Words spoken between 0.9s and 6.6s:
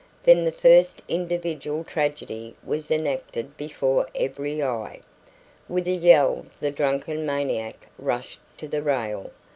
individual tragedy was enacted before every eye. With a yell